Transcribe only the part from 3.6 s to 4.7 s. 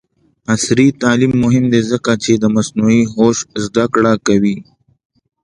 زدکړه کوي.